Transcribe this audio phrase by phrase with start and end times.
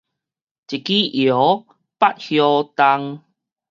[0.03, 0.15] 一枝搖，百
[2.17, 3.21] 葉動